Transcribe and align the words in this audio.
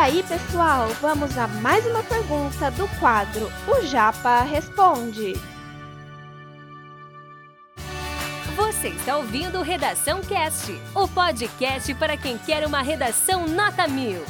aí, 0.00 0.22
pessoal, 0.22 0.88
vamos 1.02 1.36
a 1.36 1.46
mais 1.46 1.84
uma 1.84 2.02
pergunta 2.02 2.70
do 2.70 2.88
quadro 2.98 3.48
O 3.68 3.84
Japa 3.84 4.40
Responde. 4.40 5.34
Você 8.56 8.88
está 8.88 9.18
ouvindo 9.18 9.60
Redação 9.60 10.22
Cast, 10.22 10.72
o 10.94 11.06
podcast 11.06 11.94
para 11.96 12.16
quem 12.16 12.38
quer 12.38 12.66
uma 12.66 12.80
redação 12.80 13.46
nota 13.46 13.86
mil. 13.86 14.22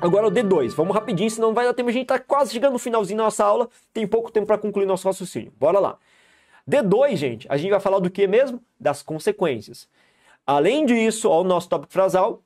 Agora 0.00 0.28
o 0.28 0.30
D2, 0.30 0.74
vamos 0.74 0.94
rapidinho, 0.94 1.30
senão 1.30 1.48
não 1.48 1.54
vai 1.54 1.66
dar 1.66 1.74
tempo. 1.74 1.90
A 1.90 1.92
gente 1.92 2.06
tá 2.06 2.18
quase 2.18 2.50
chegando 2.50 2.72
no 2.72 2.78
finalzinho 2.78 3.18
da 3.18 3.24
nossa 3.24 3.44
aula, 3.44 3.68
tem 3.92 4.06
pouco 4.06 4.32
tempo 4.32 4.46
para 4.46 4.56
concluir 4.56 4.86
nosso 4.86 5.06
raciocínio. 5.06 5.52
Bora 5.60 5.78
lá. 5.78 5.98
D2, 6.66 7.16
gente, 7.16 7.46
a 7.50 7.58
gente 7.58 7.70
vai 7.70 7.80
falar 7.80 7.98
do 7.98 8.08
que 8.08 8.26
mesmo? 8.26 8.58
Das 8.80 9.02
consequências. 9.02 9.86
Além 10.46 10.84
disso, 10.84 11.28
ao 11.28 11.44
nosso 11.44 11.68
tópico 11.68 11.92
frasal, 11.92 12.42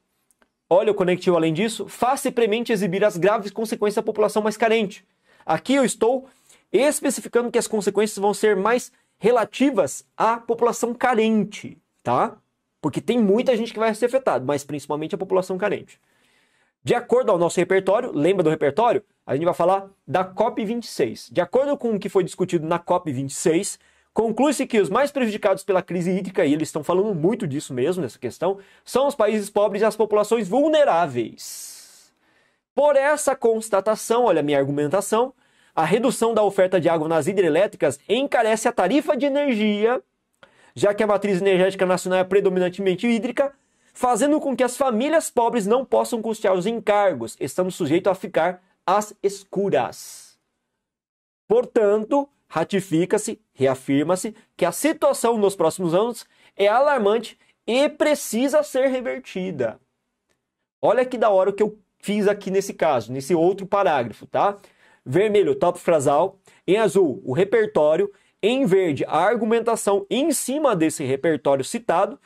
olha 0.69 0.93
o 0.93 0.95
conectivo 0.95 1.37
além 1.37 1.53
disso, 1.53 1.87
e 2.25 2.31
premente 2.31 2.73
exibir 2.73 3.05
as 3.05 3.17
graves 3.17 3.51
consequências 3.51 3.97
da 3.97 4.03
população 4.03 4.43
mais 4.43 4.57
carente. 4.57 5.07
Aqui 5.45 5.75
eu 5.75 5.85
estou 5.85 6.29
especificando 6.73 7.51
que 7.51 7.59
as 7.59 7.67
consequências 7.67 8.19
vão 8.19 8.35
ser 8.35 8.57
mais 8.57 8.93
relativas 9.19 10.05
à 10.17 10.37
população 10.37 10.93
carente, 10.93 11.79
tá? 12.03 12.37
Porque 12.83 13.01
tem 13.01 13.19
muita 13.19 13.57
gente 13.57 13.73
que 13.73 13.79
vai 13.79 13.95
ser 13.95 14.07
afetada, 14.07 14.45
mas 14.45 14.63
principalmente 14.63 15.15
a 15.15 15.19
população 15.19 15.57
carente. 15.57 15.99
De 16.85 16.95
acordo 16.95 17.33
ao 17.33 17.39
nosso 17.39 17.59
repertório, 17.59 18.13
lembra 18.13 18.45
do 18.45 18.51
repertório? 18.51 19.03
A 19.27 19.35
gente 19.35 19.45
vai 19.45 19.55
falar 19.55 19.89
da 20.07 20.25
COP26. 20.25 21.33
De 21.33 21.41
acordo 21.41 21.77
com 21.77 21.95
o 21.95 21.99
que 21.99 22.09
foi 22.09 22.23
discutido 22.23 22.67
na 22.67 22.79
COP26, 22.79 23.79
Conclui-se 24.17 24.67
que 24.67 24.81
os 24.81 24.89
mais 24.89 25.11
prejudicados 25.11 25.63
pela 25.63 25.83
crise 25.83 26.11
hídrica, 26.11 26.43
e 26.47 26.55
eles 26.55 26.69
estão 26.69 26.83
falando 26.83 27.15
muito 27.15 27.47
disso 27.47 27.75
mesmo, 27.75 28.03
nessa 28.03 28.19
questão, 28.19 28.57
são 28.83 29.07
os 29.07 29.15
países 29.15 29.51
pobres 29.51 29.83
e 29.83 29.85
as 29.85 29.95
populações 29.95 30.49
vulneráveis. 30.49 32.11
Por 32.75 32.97
essa 32.97 33.37
constatação, 33.37 34.25
olha 34.25 34.41
a 34.41 34.43
minha 34.43 34.57
argumentação, 34.57 35.35
a 35.75 35.85
redução 35.85 36.33
da 36.33 36.43
oferta 36.43 36.81
de 36.81 36.89
água 36.89 37.07
nas 37.07 37.27
hidrelétricas 37.27 38.01
encarece 38.09 38.67
a 38.67 38.73
tarifa 38.73 39.15
de 39.15 39.27
energia, 39.27 40.03
já 40.75 40.95
que 40.95 41.03
a 41.03 41.07
matriz 41.07 41.39
energética 41.43 41.85
nacional 41.85 42.21
é 42.21 42.25
predominantemente 42.25 43.07
hídrica, 43.07 43.53
fazendo 43.93 44.41
com 44.41 44.57
que 44.57 44.65
as 44.65 44.79
famílias 44.79 45.31
pobres 45.31 45.67
não 45.67 45.85
possam 45.85 46.23
custear 46.23 46.55
os 46.55 46.65
encargos, 46.65 47.37
estando 47.39 47.71
sujeitos 47.71 48.11
a 48.11 48.15
ficar 48.15 48.63
às 48.87 49.15
escuras. 49.23 50.39
Portanto, 51.47 52.27
ratifica-se, 52.49 53.41
reafirma-se 53.53 54.35
que 54.57 54.65
a 54.65 54.73
situação 54.73 55.37
nos 55.37 55.57
próximos 55.57 55.95
anos 55.95 56.27
é 56.57 56.69
alarmante 56.69 57.39
e 57.67 57.89
precisa 57.89 58.63
ser 58.63 58.89
revertida. 58.89 59.81
Olha 60.81 61.05
que 61.05 61.19
da 61.19 61.31
hora 61.31 61.51
o 61.51 61.53
que 61.53 61.63
eu 61.63 61.79
fiz 61.99 62.29
aqui 62.29 62.51
nesse 62.51 62.73
caso, 62.73 63.13
nesse 63.13 63.35
outro 63.35 63.67
parágrafo, 63.67 64.27
tá? 64.27 64.57
Vermelho, 65.05 65.55
top 65.55 65.79
frasal. 65.79 66.39
Em 66.67 66.77
azul, 66.77 67.23
o 67.25 67.33
repertório. 67.33 68.13
Em 68.43 68.65
verde, 68.67 69.05
a 69.09 69.19
argumentação 69.19 70.07
em 70.11 70.31
cima 70.31 70.77
desse 70.77 71.03
repertório 71.03 71.65
citado, 71.65 72.21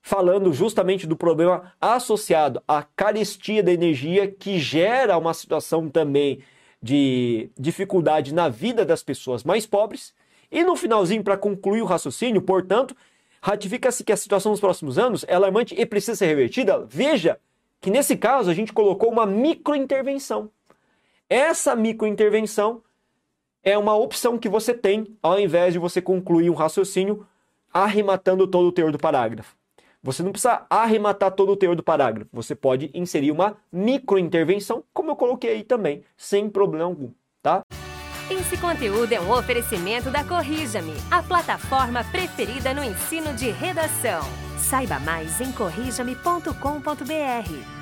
falando 0.00 0.52
justamente 0.52 1.06
do 1.06 1.16
problema 1.16 1.72
associado 1.80 2.62
à 2.66 2.82
carestia 2.82 3.62
da 3.62 3.72
energia, 3.72 4.30
que 4.30 4.58
gera 4.58 5.18
uma 5.18 5.34
situação 5.34 5.88
também 5.88 6.42
de 6.82 7.50
dificuldade 7.56 8.34
na 8.34 8.48
vida 8.48 8.84
das 8.84 9.02
pessoas 9.02 9.44
mais 9.44 9.66
pobres. 9.66 10.12
E 10.50 10.64
no 10.64 10.76
finalzinho, 10.76 11.22
para 11.22 11.36
concluir 11.36 11.82
o 11.82 11.86
raciocínio, 11.86 12.42
portanto, 12.42 12.96
ratifica-se 13.40 14.04
que 14.04 14.12
a 14.12 14.16
situação 14.16 14.50
nos 14.52 14.60
próximos 14.60 14.98
anos 14.98 15.24
é 15.28 15.34
alarmante 15.34 15.74
e 15.78 15.86
precisa 15.86 16.16
ser 16.16 16.26
revertida. 16.26 16.84
Veja 16.88 17.38
que 17.80 17.90
nesse 17.90 18.16
caso 18.16 18.50
a 18.50 18.54
gente 18.54 18.72
colocou 18.72 19.10
uma 19.10 19.24
microintervenção. 19.24 20.50
Essa 21.28 21.74
microintervenção 21.74 22.82
é 23.62 23.78
uma 23.78 23.94
opção 23.94 24.36
que 24.36 24.48
você 24.48 24.74
tem 24.74 25.16
ao 25.22 25.38
invés 25.38 25.72
de 25.72 25.78
você 25.78 26.02
concluir 26.02 26.50
um 26.50 26.54
raciocínio 26.54 27.26
arrematando 27.72 28.46
todo 28.46 28.66
o 28.66 28.72
teor 28.72 28.92
do 28.92 28.98
parágrafo. 28.98 29.56
Você 30.02 30.22
não 30.22 30.32
precisa 30.32 30.66
arrematar 30.68 31.30
todo 31.30 31.52
o 31.52 31.56
teor 31.56 31.76
do 31.76 31.82
parágrafo. 31.82 32.28
Você 32.32 32.56
pode 32.56 32.90
inserir 32.92 33.30
uma 33.30 33.56
microintervenção, 33.72 34.82
coloquei 35.22 35.52
aí 35.52 35.62
também, 35.62 36.02
sem 36.16 36.50
problema 36.50 36.86
algum, 36.86 37.12
tá? 37.40 37.62
Esse 38.28 38.56
conteúdo 38.56 39.12
é 39.12 39.20
um 39.20 39.30
oferecimento 39.30 40.10
da 40.10 40.24
Corrija-me, 40.24 40.94
a 41.12 41.22
plataforma 41.22 42.02
preferida 42.02 42.74
no 42.74 42.82
ensino 42.82 43.32
de 43.32 43.48
redação. 43.50 44.22
Saiba 44.58 44.98
mais 44.98 45.40
em 45.40 45.52
corrijame.com.br. 45.52 47.81